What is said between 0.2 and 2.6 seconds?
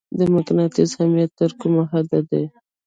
مقناطیس اهمیت تر کومه حده دی؟